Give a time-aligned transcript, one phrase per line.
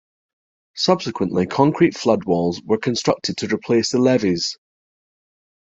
[0.73, 4.57] Subsequently, concrete floodwalls were constructed to replace the levees.